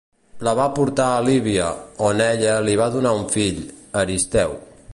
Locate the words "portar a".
0.77-1.19